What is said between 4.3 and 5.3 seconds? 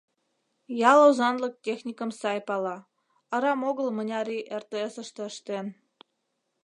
ий РТС-ыште